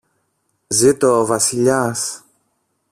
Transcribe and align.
Ζήτω 0.67 1.19
ο 1.19 1.25
Βασιλιάς! 1.25 2.23